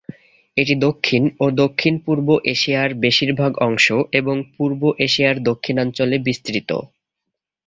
এটি 0.57 0.73
দক্ষিণ 0.85 1.23
ও 1.39 1.55
দক্ষিণ-পূর্ব 1.61 2.27
এশিয়ার 2.53 2.89
বেশিরভাগ 3.03 3.51
অংশ 3.67 3.85
এবং 4.19 4.35
পূর্ব 4.55 4.81
এশিয়ার 5.05 5.37
দক্ষিণাঞ্চলে 5.49 6.17
বিস্তৃত। 6.27 6.69